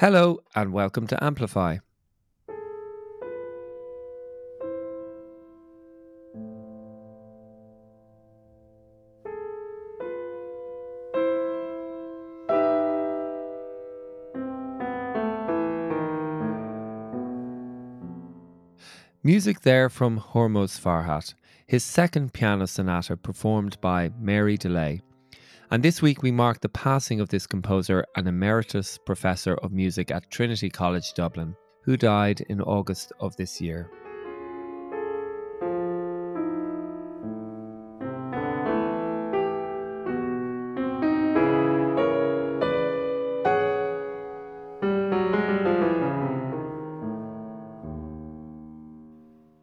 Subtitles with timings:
[0.00, 1.78] Hello, and welcome to Amplify.
[19.24, 21.34] Music there from Hormoz Farhat,
[21.66, 25.00] his second piano sonata performed by Mary Dullea.
[25.70, 30.10] And this week we mark the passing of this composer and emeritus professor of music
[30.10, 33.90] at Trinity College Dublin, who died in August of this year.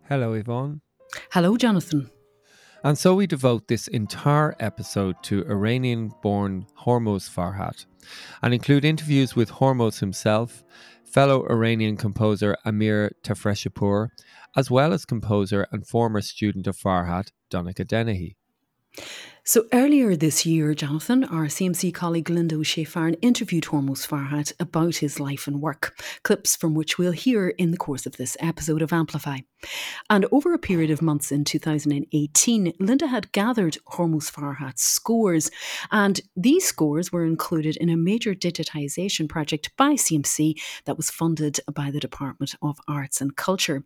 [0.07, 0.81] Hello, Evonne.
[1.31, 2.11] Hello, Jonathan.
[2.85, 7.87] And so we devote this entire episode to Iranian born Hormoz Farhat
[8.43, 10.63] and include interviews with Hormoz himself,
[11.03, 14.09] fellow Iranian composer Amir Tafreshipour,
[14.55, 18.37] as well as composer and former student of Farhat, Donnacha Dennehy.
[19.47, 24.95] So earlier this year, Jonathan, our CMC colleague Linda O'Shea Farren interviewed Hormoz Farhat about
[24.95, 28.81] his life and work, clips from which we'll hear in the course of this episode
[28.81, 29.41] of Amplify.
[30.09, 35.51] And over a period of months in 2018, Linda had gathered Hormoz Farhat's scores,
[35.91, 41.59] and these scores were included in a major digitisation project by CMC that was funded
[41.71, 43.83] by the Department of Arts and Culture.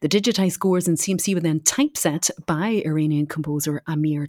[0.00, 4.26] The digitised scores in CMC were then typeset by Iranian composer Amir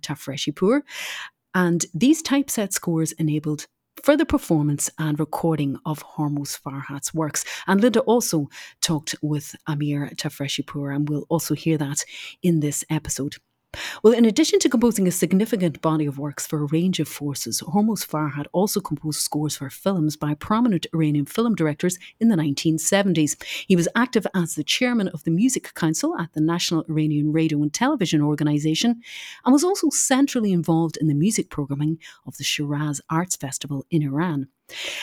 [1.53, 3.65] And these typeset scores enabled
[4.03, 7.43] further performance and recording of Hormoz Farhat's works.
[7.67, 8.47] And Linda also
[8.81, 12.05] talked with Amir Tafreshipour, and we'll also hear that
[12.41, 13.35] in this episode.
[14.01, 17.61] Well, in addition to composing a significant body of works for a range of forces,
[17.61, 23.35] Hormoz Farhat also composed scores for films by prominent Iranian film directors in the 1970s.
[23.67, 27.61] He was active as the chairman of the Music Council at the National Iranian Radio
[27.61, 29.01] and Television Organization
[29.45, 34.01] and was also centrally involved in the music programming of the Shiraz Arts Festival in
[34.01, 34.47] Iran.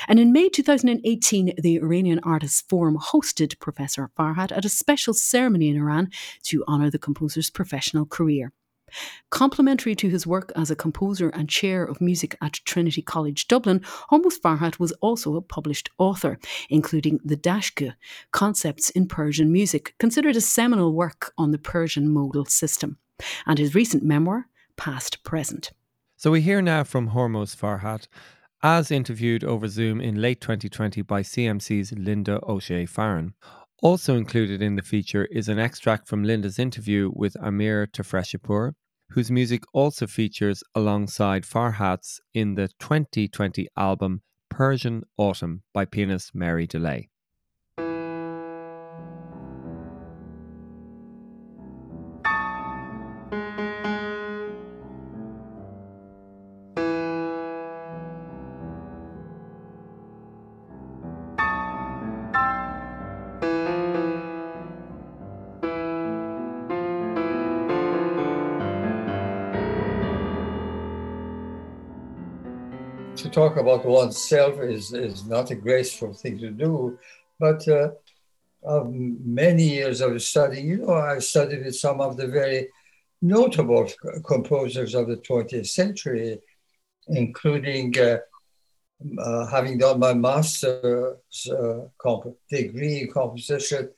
[0.09, 5.69] And in May 2018, the Iranian Artists Forum hosted Professor Farhat at a special ceremony
[5.69, 6.11] in Iran
[6.45, 8.53] to honour the composer's professional career.
[9.31, 13.81] Complementary to his work as a composer and chair of music at Trinity College Dublin,
[14.11, 16.39] Hormoz Farhat was also a published author,
[16.71, 17.95] including the Dastgah,
[18.31, 22.99] Concepts in Persian Music, considered a seminal work on the Persian modal system,
[23.47, 24.47] and his recent memoir,
[24.77, 25.73] Past Present.
[26.17, 28.07] So we hear now from Hormoz Farhat
[28.63, 33.35] as interviewed over Zoom in late 2020 by CMC's Linda O'Shea Farren.
[33.83, 38.73] Also included in the feature is an extract from Linda's interview with Amir Tafreshipour,
[39.11, 46.67] whose music also features alongside Farhat's in the 2020 album Persian Autumn by pianist Mary
[46.67, 47.09] Dullea.
[73.37, 76.99] Talk about oneself is, is not a graceful thing to do,
[77.39, 77.91] but uh,
[78.63, 82.69] of many years of study, you know, I studied with some of the very
[83.21, 83.85] notable
[84.25, 86.39] composers of the 20th century,
[87.09, 88.19] including uh,
[89.27, 93.91] uh, having done my master's uh, comp- degree in composition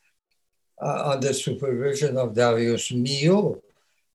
[0.83, 3.61] uh, under supervision of Darius Milhaud,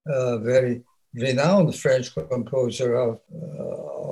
[0.06, 0.84] a very
[1.14, 3.22] renowned French composer of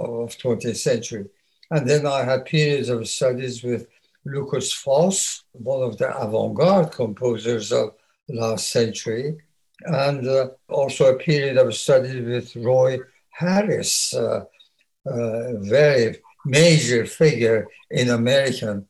[0.01, 1.25] of 20th century.
[1.69, 3.87] And then I had periods of studies with
[4.25, 7.93] Lukas Foss, one of the avant-garde composers of
[8.29, 9.37] last century,
[9.85, 14.43] and uh, also a period of study with Roy Harris, uh,
[15.05, 18.85] a very major figure in American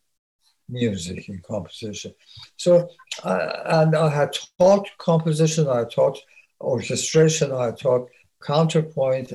[0.68, 2.14] music and composition.
[2.58, 2.90] So,
[3.24, 6.18] uh, and I had taught composition, I taught
[6.60, 8.10] orchestration, I taught
[8.44, 9.32] counterpoint,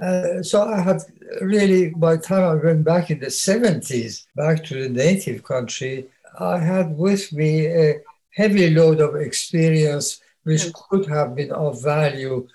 [0.00, 1.02] uh, so I had
[1.40, 6.06] really, by the time I went back in the 70s, back to the native country,
[6.38, 8.00] I had with me a
[8.30, 12.46] heavy load of experience which could have been of value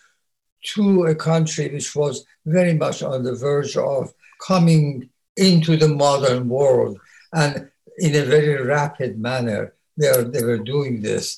[0.76, 4.14] to a country which was very much on the verge of
[4.46, 7.00] coming into the modern world.
[7.34, 11.38] And in a very rapid manner, they, are, they were doing this.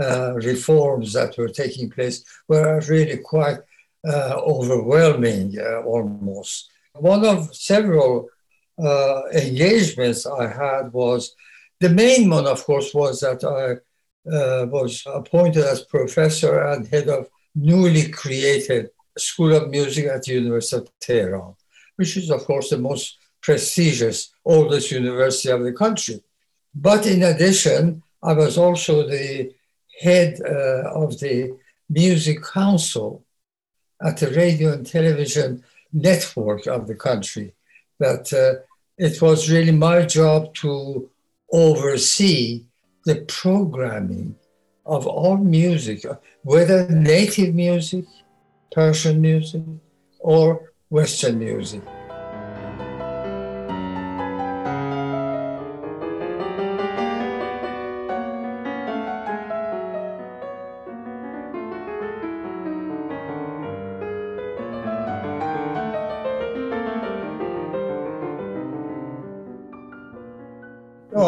[0.00, 3.58] Uh, reforms that were taking place were really quite
[4.06, 6.70] overwhelming uh, almost.
[6.94, 8.28] One of several
[8.78, 11.34] uh, engagements I had was
[11.80, 13.80] the main one, of course, was that I
[14.30, 20.34] uh, was appointed as professor and head of newly created School of Music at the
[20.34, 21.54] University of Tehran,
[21.96, 26.22] which is, of course, the most prestigious, oldest university of the country.
[26.74, 29.52] But in addition, I was also the
[30.00, 31.56] head uh, of the
[31.88, 33.23] Music Council
[34.02, 35.62] at the radio and television
[35.92, 37.54] network of the country.
[37.98, 38.64] That uh,
[38.98, 41.10] it was really my job to
[41.52, 42.64] oversee
[43.04, 44.34] the programming
[44.86, 46.04] of all music,
[46.42, 48.04] whether native music,
[48.72, 49.62] Persian music,
[50.18, 51.82] or Western music.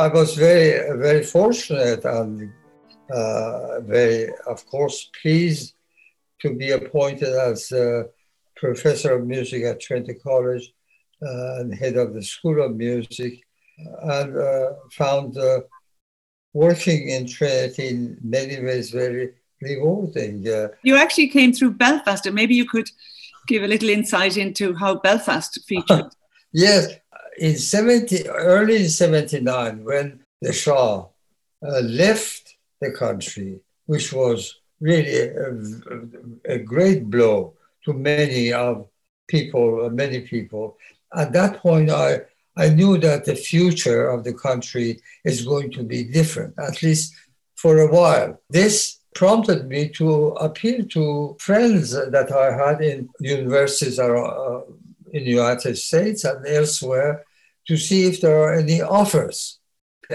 [0.06, 2.52] I was very, very fortunate and
[3.10, 5.74] uh, very, of course, pleased
[6.42, 7.72] to be appointed as
[8.54, 10.72] professor of music at Trinity College
[11.26, 13.40] uh, and head of the School of Music,
[14.18, 15.62] and uh, found uh,
[16.52, 20.46] working in Trinity in many ways very rewarding.
[20.84, 22.88] you actually came through Belfast, and maybe you could
[23.48, 26.10] give a little insight into how Belfast featured.
[26.52, 26.94] yes,
[27.38, 31.06] in 70, early in 79, when the Shah
[31.62, 37.54] uh, left the country, which was really a, a, great blow
[37.84, 38.86] to many of
[39.28, 40.76] people, many people.
[41.14, 42.20] At that point, I,
[42.56, 47.14] I knew that the future of the country is going to be different, at least
[47.54, 48.40] for a while.
[48.50, 54.60] This prompted me to appeal to friends that I had in universities around, uh,
[55.12, 57.24] in the United States and elsewhere
[57.68, 59.58] to see if there are any offers.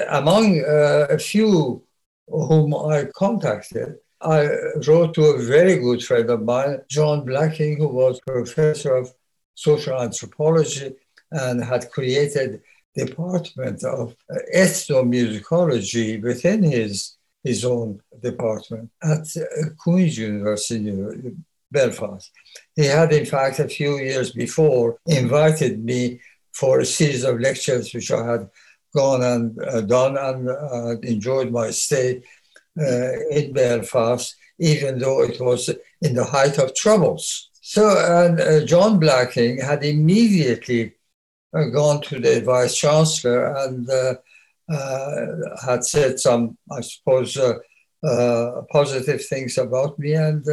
[0.10, 1.84] Among uh, a few
[2.28, 4.48] whom I contacted, I
[4.88, 9.14] wrote to a very good friend of mine, John Blacking, who was professor of
[9.56, 10.94] social anthropology
[11.32, 12.62] and had created
[12.96, 14.16] department of
[14.56, 19.26] ethnomusicology within his, his own department at
[19.78, 21.36] Queen's University,
[21.72, 22.32] Belfast.
[22.76, 26.20] He had, in fact, a few years before invited me
[26.54, 28.50] for a series of lectures which I had
[28.96, 32.22] gone and uh, done and uh, enjoyed my stay
[32.80, 35.70] uh, in Belfast, even though it was
[36.02, 37.50] in the height of troubles.
[37.62, 40.94] So, and uh, John Blacking had immediately
[41.54, 44.16] uh, gone to the vice chancellor and uh,
[45.66, 47.38] had said some, I suppose,
[48.72, 50.46] positive things about me and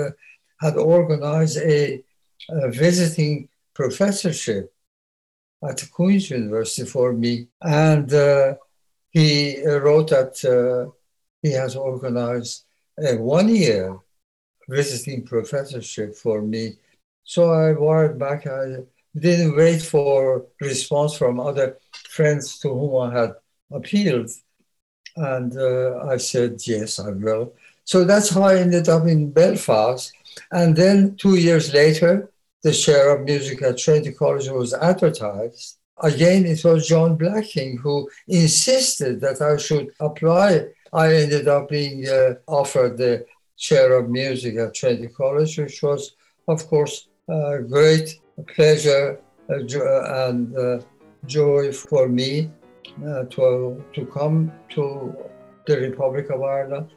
[0.61, 2.03] had organized a,
[2.51, 4.73] a visiting professorship
[5.63, 7.49] at Queen's University for me.
[7.61, 8.55] And uh,
[9.11, 10.91] he wrote that uh,
[11.43, 12.65] he has organized
[12.99, 13.97] a one year
[14.69, 16.77] visiting professorship for me.
[17.25, 18.47] So I wired back.
[18.47, 18.85] I
[19.19, 21.79] didn't wait for response from other
[22.09, 23.35] friends to whom I had
[23.71, 24.31] appealed.
[25.17, 27.55] And uh, I said, yes, I will.
[27.85, 30.13] So that's how I ended up in Belfast.
[30.53, 32.31] And then two years later,
[32.69, 35.79] the chair of music at Trinity College was advertised.
[36.03, 38.11] Again, it was John Blacking who
[38.43, 40.49] insisted that I should apply.
[40.93, 43.25] I ended up being uh, offered the
[43.57, 46.15] chair of music at Trinity College, which was,
[46.47, 48.09] of course, a great
[48.55, 50.81] pleasure and uh,
[51.25, 52.51] joy for me
[53.09, 55.17] uh, to, to come to
[55.67, 56.91] the Republic of Ireland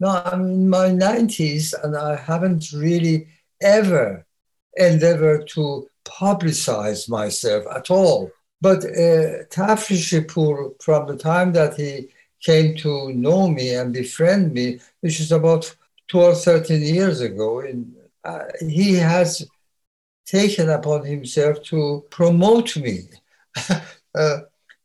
[0.00, 3.28] No, I'm in my 90s and I haven't really
[3.60, 4.26] ever
[4.76, 8.30] endeavored to publicize myself at all.
[8.60, 12.08] But uh, Tafreshipour, from the time that he
[12.40, 15.74] came to know me and befriend me, which is about
[16.08, 19.46] 12, 13 years ago, in, uh, he has
[20.26, 23.08] taken upon himself to promote me.
[24.14, 24.38] uh,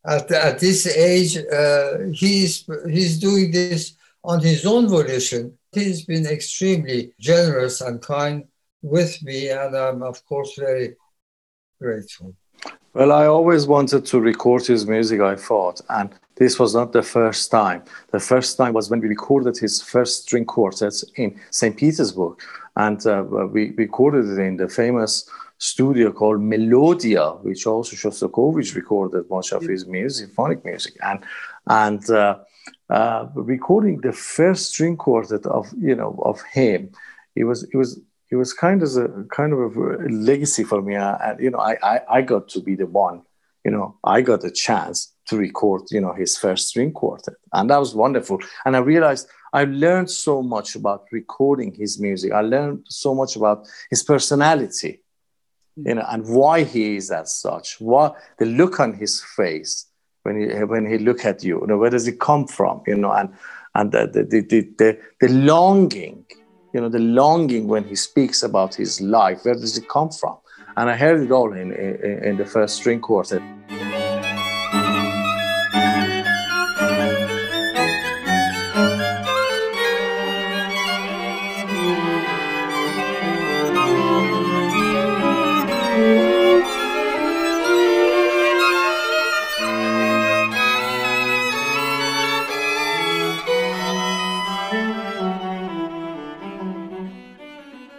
[0.06, 5.56] at, at this age, uh, he's, he's doing this on his own volition.
[5.72, 8.44] He's been extremely generous and kind
[8.82, 10.96] with me, and I'm, of course, very
[11.80, 12.34] grateful.
[12.94, 17.02] Well, I always wanted to record his music, I thought, and this was not the
[17.02, 17.82] first time.
[18.10, 21.76] The first time was when we recorded his first string quartets in St.
[21.76, 22.38] Petersburg,
[22.76, 23.22] and uh,
[23.52, 29.62] we recorded it in the famous studio called Melodia, which also Shostakovich recorded much of
[29.62, 31.24] his music, symphonic music, and
[31.66, 32.38] and uh,
[32.90, 36.90] uh, recording the first string quartet of you know of him,
[37.34, 40.96] it was it was it was kind of a kind of a legacy for me.
[40.96, 43.22] Uh, and you know, I, I, I got to be the one.
[43.64, 47.68] You know, I got a chance to record, you know, his first string quartet, and
[47.70, 48.40] that was wonderful.
[48.64, 52.32] And I realized I learned so much about recording his music.
[52.32, 55.02] I learned so much about his personality,
[55.76, 57.80] you know, and why he is as such.
[57.80, 59.86] What the look on his face
[60.22, 61.60] when he when he look at you.
[61.60, 62.82] You know, where does it come from?
[62.86, 63.34] You know, and
[63.74, 66.24] and the the the, the, the longing
[66.76, 69.46] you know, the longing when he speaks about his life.
[69.46, 70.36] Where does it come from?
[70.76, 73.40] And I heard it all in, in, in the first string quartet.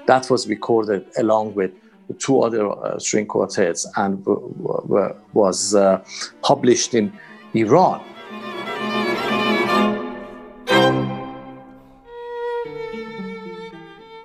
[0.07, 1.71] That was recorded along with
[2.19, 6.01] two other uh, string quartets and w- w- was uh,
[6.41, 7.11] published in
[7.53, 8.01] Iran.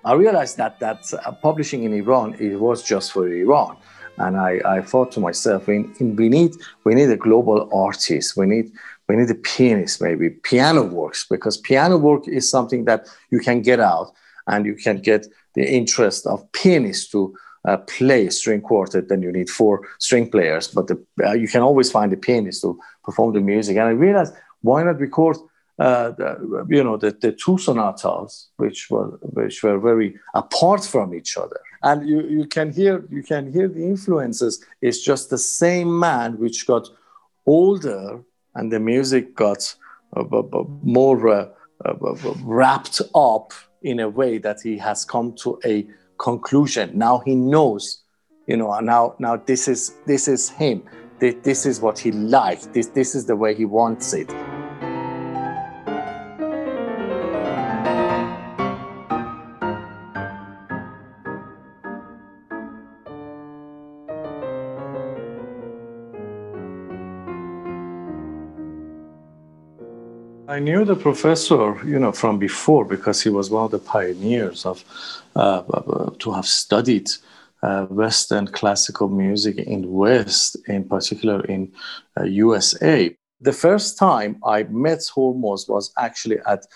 [0.04, 3.76] I realized that that uh, publishing in Iran it was just for Iran,
[4.18, 6.52] and I, I thought to myself, we, we need
[6.84, 8.36] we need a global artist.
[8.36, 8.72] We need
[9.08, 13.62] we need a pianist, maybe piano works, because piano work is something that you can
[13.62, 14.12] get out
[14.46, 17.34] and you can get the interest of pianists to
[17.64, 20.68] uh, play string quartet, then you need four string players.
[20.68, 23.76] But the, uh, you can always find a pianist to perform the music.
[23.76, 25.36] And I realized why not record,
[25.78, 31.14] uh, the, you know, the, the two sonatas, which were which were very apart from
[31.14, 31.60] each other.
[31.82, 34.64] And you, you can hear you can hear the influences.
[34.80, 36.88] It's just the same man which got
[37.46, 38.20] older,
[38.54, 39.74] and the music got
[40.16, 40.24] uh,
[40.82, 41.48] more uh,
[41.84, 43.52] uh, wrapped up
[43.84, 45.86] in a way that he has come to a
[46.18, 46.96] conclusion.
[46.96, 48.02] Now he knows,
[48.46, 50.82] you know, now now this is this is him.
[51.18, 52.66] This, this is what he likes.
[52.66, 54.32] This this is the way he wants it.
[70.52, 74.66] I knew the professor, you know, from before because he was one of the pioneers
[74.66, 74.84] of
[75.34, 75.62] uh,
[76.18, 77.08] to have studied
[77.62, 81.72] uh, Western classical music in West, in particular in
[82.20, 83.16] uh, USA.
[83.40, 86.66] The first time I met Hormoz was actually at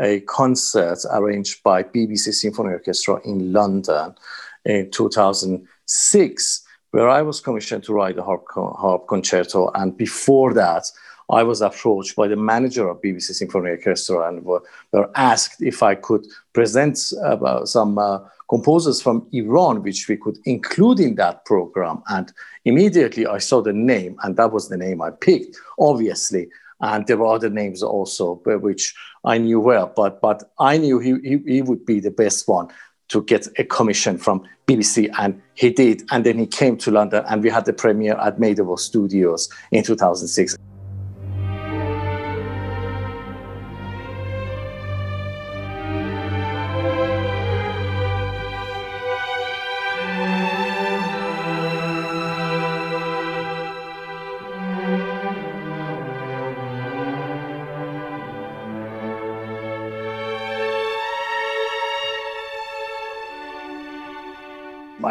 [0.00, 4.14] a concert arranged by BBC Symphony Orchestra in London
[4.64, 6.62] in 2006,
[6.92, 9.70] where I was commissioned to write the harp, harp concerto.
[9.74, 10.90] And before that,
[11.28, 15.82] I was approached by the manager of BBC Symphony Orchestra and were, were asked if
[15.82, 21.44] I could present uh, some uh, composers from Iran, which we could include in that
[21.44, 22.02] program.
[22.08, 22.32] And
[22.64, 26.48] immediately I saw the name, and that was the name I picked, obviously.
[26.80, 31.14] And there were other names also, which I knew well, but, but I knew he,
[31.22, 32.68] he, he would be the best one
[33.08, 36.02] to get a commission from BBC, and he did.
[36.10, 39.82] And then he came to London, and we had the premiere at Made Studios in
[39.82, 40.56] 2006.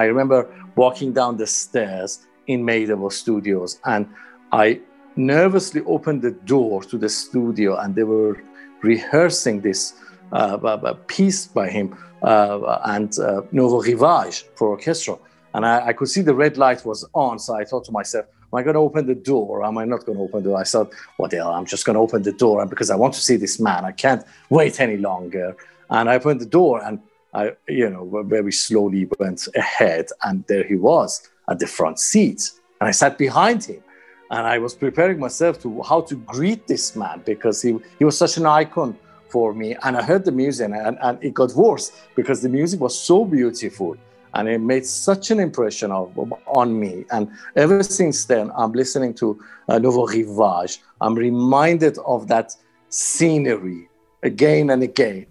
[0.06, 4.08] I remember walking down the stairs in Made Studios and
[4.52, 4.80] I
[5.16, 8.38] nervously opened the door to the studio and they were
[8.84, 9.96] rehearsing this
[10.32, 15.18] uh, piece by him uh, and uh, Nouveau Rivage for orchestra.
[15.56, 17.40] And I, I, could see the red light was on.
[17.40, 19.60] So I thought to myself, am I going to open the door?
[19.60, 20.60] Or am I not going to open the door?
[20.60, 21.54] I thought, what the hell?
[21.54, 23.86] I'm just going to open the door because I want to see this man.
[23.86, 25.56] I can't wait any longer.
[25.90, 27.00] And I opened the door and
[27.36, 32.52] I, you know, very slowly went ahead, and there he was at the front seat,
[32.80, 33.84] and I sat behind him,
[34.32, 38.18] and I was preparing myself to how to greet this man because he he was
[38.18, 41.92] such an icon for me, and I heard the music, and, and it got worse
[42.16, 43.98] because the music was so beautiful,
[44.34, 49.14] and it made such an impression of, on me, and ever since then, I'm listening
[49.16, 49.28] to
[49.68, 50.80] uh, Nouveau Rivage.
[51.02, 52.56] I'm reminded of that
[52.90, 53.90] scenery
[54.24, 55.26] again and again.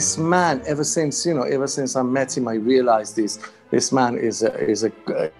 [0.00, 3.38] This man, ever since you know, ever since I met him, I realized this.
[3.70, 4.90] This man is a is a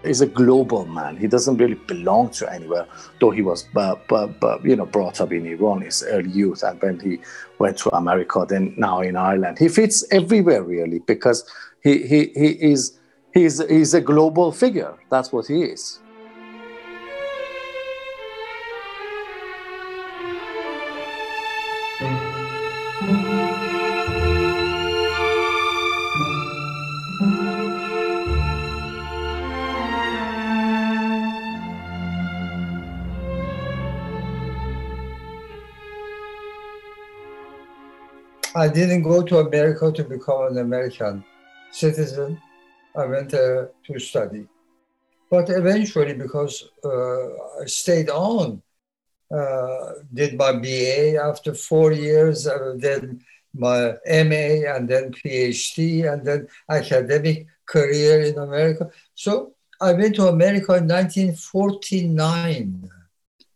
[0.03, 1.17] is a global man.
[1.17, 2.87] He doesn't really belong to anywhere,
[3.21, 6.29] though he was, but, but, but you know, brought up in Iran in his early
[6.29, 7.21] youth, and when he
[7.59, 11.39] went to America, then now in Ireland, he fits everywhere really because
[11.83, 12.99] he he he is
[13.33, 14.93] he's he's a global figure.
[15.09, 16.01] That's what he is.
[38.61, 41.25] I didn't go to America to become an American
[41.73, 42.39] citizen.
[42.95, 44.47] I went uh, to study.
[45.31, 47.29] But eventually, because uh,
[47.63, 48.61] I stayed on,
[49.35, 53.97] uh, did my BA after four years, uh, then my
[54.29, 58.91] MA, and then PhD, and then academic career in America.
[59.15, 62.91] So I went to America in 1949.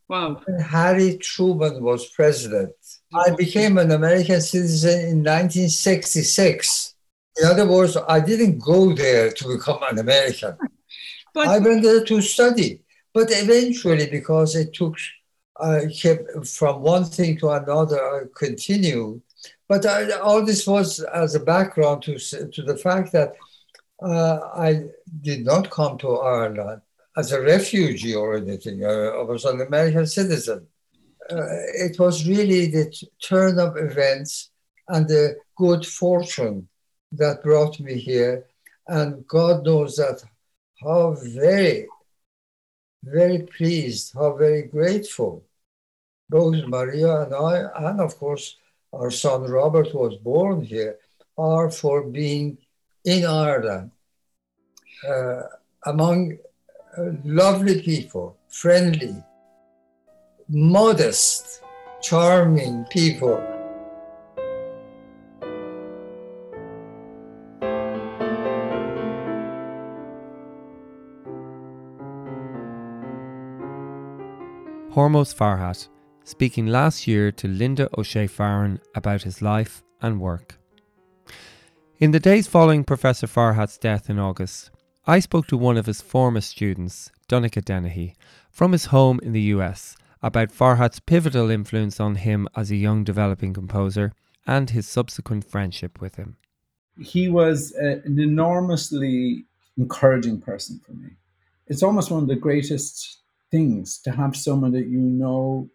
[0.07, 0.41] Wow.
[0.45, 2.73] When Harry Truman was president.
[3.13, 6.95] I became an American citizen in 1966.
[7.41, 10.57] In other words, I didn't go there to become an American.
[11.33, 12.79] But, I went there to study.
[13.13, 14.95] But eventually, because it took,
[15.59, 19.21] I kept from one thing to another, I continued.
[19.67, 23.33] But I, all this was as a background to, to the fact that
[24.01, 24.85] uh, I
[25.21, 26.81] did not come to Ireland
[27.17, 28.85] as a refugee or anything.
[28.85, 30.67] I was an American citizen
[31.31, 34.51] uh, it was really the turn of events
[34.87, 36.67] and the good fortune
[37.11, 38.45] that brought me here.
[38.87, 40.21] And God knows that
[40.83, 41.87] how very,
[43.03, 45.43] very pleased, how very grateful
[46.29, 48.57] both Maria and I, and of course
[48.93, 50.97] our son Robert was born here,
[51.37, 52.57] are for being
[53.03, 53.91] in Ireland
[55.07, 55.41] uh,
[55.85, 56.37] among
[57.23, 59.15] lovely people, friendly,
[60.47, 61.61] modest,
[62.01, 63.43] charming people.
[74.91, 75.89] Hormoz Farhat,
[76.23, 80.57] speaking last year to Linda O'Shea Farren about his life and work.
[81.99, 84.71] In the days following Professor Farhat's death in August,
[85.07, 88.15] I spoke to one of his former students, Donnacha Dennehy,
[88.49, 93.03] from his home in the US about Farhat's pivotal influence on him as a young
[93.03, 94.13] developing composer
[94.47, 96.37] and his subsequent friendship with him.
[96.99, 99.45] He was a, an enormously
[99.77, 101.09] encouraging person for me.
[101.67, 103.19] It's almost one of the greatest
[103.51, 105.69] things to have someone that you know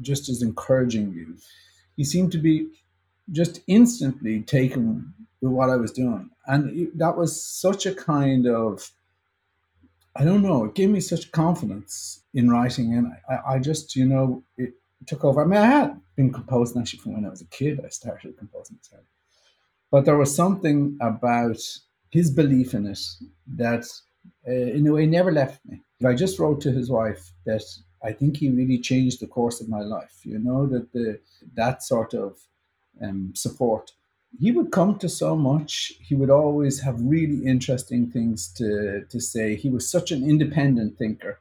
[0.00, 1.36] just as encouraging you.
[1.96, 2.68] He seemed to be
[3.32, 6.30] just instantly taken with what I was doing.
[6.46, 8.90] And that was such a kind of
[10.16, 12.94] I don't know, it gave me such confidence in writing.
[12.94, 14.74] And I, I just, you know, it
[15.06, 15.42] took over.
[15.42, 17.80] I mean, I had been composing actually from when I was a kid.
[17.84, 18.78] I started composing.
[19.90, 21.60] But there was something about
[22.10, 22.98] his belief in it
[23.56, 23.84] that,
[24.46, 25.82] uh, in a way, never left me.
[26.04, 27.62] I just wrote to his wife that
[28.02, 30.20] I think he really changed the course of my life.
[30.24, 31.20] You know that the
[31.54, 32.38] that sort of
[33.00, 33.92] um, support.
[34.38, 35.92] He would come to so much.
[36.00, 39.56] He would always have really interesting things to to say.
[39.56, 41.40] He was such an independent thinker.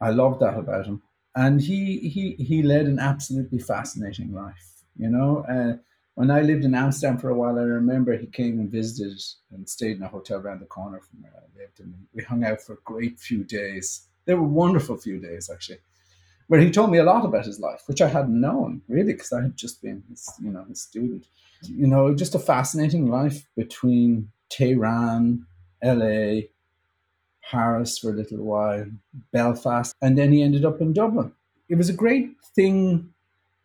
[0.00, 1.02] I love that about him,
[1.34, 4.84] and he he he led an absolutely fascinating life.
[4.96, 5.76] You know, uh,
[6.14, 9.18] when I lived in Amsterdam for a while, I remember he came and visited
[9.50, 12.44] and stayed in a hotel around the corner from where I lived, and we hung
[12.44, 14.06] out for a great few days.
[14.26, 15.78] They were wonderful few days, actually,
[16.48, 19.32] where he told me a lot about his life, which I hadn't known really, because
[19.32, 21.26] I had just been, his, you know, his student.
[21.62, 25.46] You know, just a fascinating life between Tehran,
[25.82, 26.50] L.A.,
[27.50, 28.86] Paris for a little while,
[29.32, 31.32] Belfast, and then he ended up in Dublin.
[31.68, 33.12] It was a great thing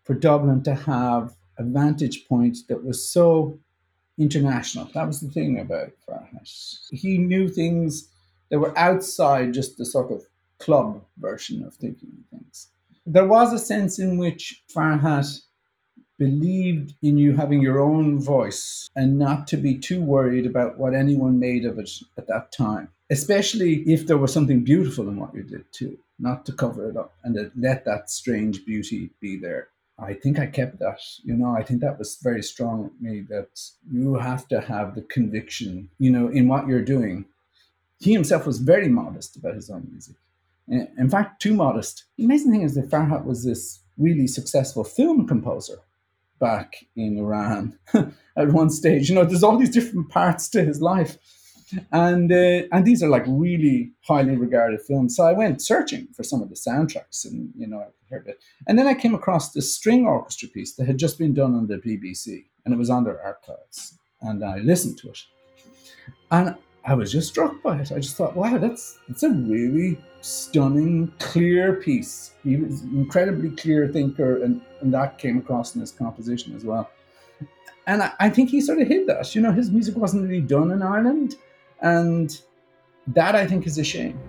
[0.03, 3.59] for Dublin to have a vantage point that was so
[4.17, 4.89] international.
[4.93, 6.89] That was the thing about Farhat.
[6.91, 8.07] He knew things
[8.49, 10.25] that were outside just the sort of
[10.59, 12.67] club version of thinking things.
[13.05, 15.41] There was a sense in which Farhat
[16.19, 20.93] believed in you having your own voice and not to be too worried about what
[20.93, 25.33] anyone made of it at that time, especially if there was something beautiful in what
[25.33, 29.35] you did too, not to cover it up and to let that strange beauty be
[29.35, 29.69] there.
[29.97, 30.99] I think I kept that.
[31.23, 33.59] You know, I think that was very strong with me that
[33.91, 37.25] you have to have the conviction, you know, in what you're doing.
[37.99, 40.17] He himself was very modest about his own music.
[40.71, 42.05] In fact, too modest.
[42.17, 45.79] The amazing thing is that Farhat was this really successful film composer
[46.39, 49.09] back in Iran at one stage.
[49.09, 51.17] You know, there's all these different parts to his life
[51.91, 55.15] and uh, and these are like really highly regarded films.
[55.15, 58.39] So I went searching for some of the soundtracks, and you know I heard it.
[58.67, 61.67] And then I came across this string orchestra piece that had just been done on
[61.67, 63.97] the BBC, and it was on their archives.
[64.21, 65.19] And I listened to it,
[66.29, 67.91] and I was just struck by it.
[67.91, 72.31] I just thought, wow, that's that's a really stunning, clear piece.
[72.43, 76.63] He was an incredibly clear thinker, and, and that came across in his composition as
[76.63, 76.89] well.
[77.87, 79.33] And I, I think he sort of hid that.
[79.35, 81.35] You know, his music wasn't really done in Ireland
[81.81, 82.39] and
[83.07, 84.19] that I think is a shame.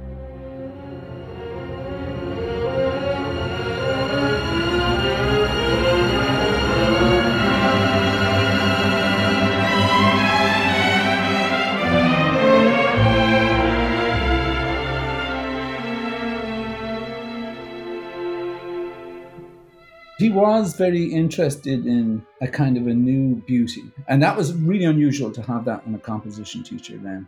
[20.22, 23.82] He was very interested in a kind of a new beauty.
[24.06, 27.26] And that was really unusual to have that in a composition teacher then.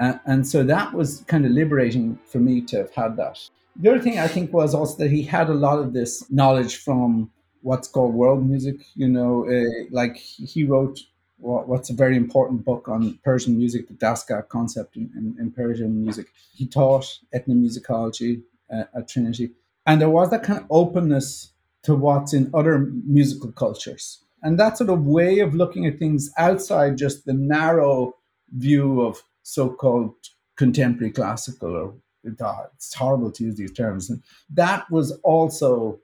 [0.00, 3.38] Uh, and so that was kind of liberating for me to have had that.
[3.76, 6.74] The other thing I think was also that he had a lot of this knowledge
[6.78, 7.30] from
[7.62, 8.78] what's called world music.
[8.96, 10.98] You know, uh, like he wrote
[11.38, 16.02] what's a very important book on Persian music, the Dastgah concept in, in, in Persian
[16.02, 16.26] music.
[16.52, 19.52] He taught ethnomusicology uh, at Trinity.
[19.86, 21.52] And there was that kind of openness
[21.86, 24.18] to what's in other musical cultures.
[24.42, 28.14] And that sort of way of looking at things outside just the narrow
[28.50, 30.14] view of so-called
[30.56, 31.94] contemporary classical or
[32.24, 34.10] it's horrible to use these terms.
[34.10, 34.20] And
[34.52, 36.00] that was also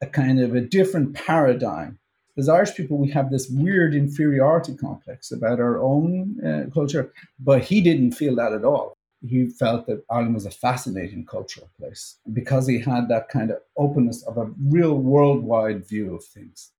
[0.00, 1.98] a kind of a different paradigm.
[2.36, 7.62] As irish people we have this weird inferiority complex about our own uh, culture but
[7.62, 8.93] he didn't feel that at all
[9.26, 13.58] he felt that ireland was a fascinating cultural place because he had that kind of
[13.76, 16.70] openness of a real worldwide view of things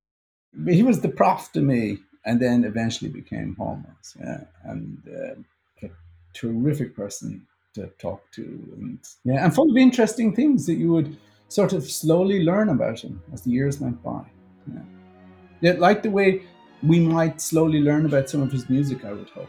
[0.68, 4.16] he was the prof to me and then eventually became Hormoz.
[4.18, 5.34] yeah and uh,
[6.34, 8.42] terrific person to talk to,
[8.76, 11.16] and yeah, and full of interesting things that you would
[11.48, 14.24] sort of slowly learn about him as the years went by.
[14.72, 14.82] Yeah,
[15.60, 16.42] yeah like the way
[16.82, 19.48] we might slowly learn about some of his music, I would hope.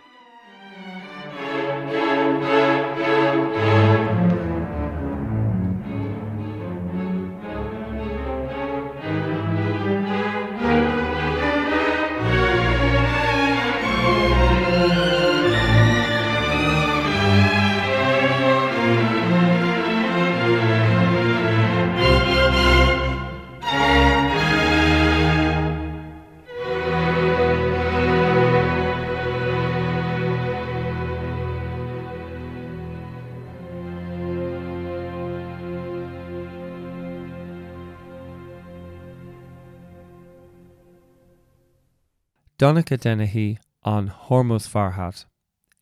[42.65, 45.25] Donnacha Dennehy on Hormoz Farhat,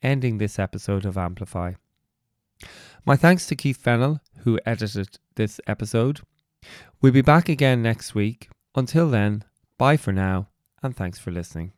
[0.01, 1.75] ending this episode of Amplify.
[3.05, 6.19] My thanks to Keith Fennell, who edited this episode.
[7.01, 8.49] We'll be back again next week.
[8.75, 9.45] Until then,
[9.77, 10.49] bye for now,
[10.81, 11.71] and thanks for listening.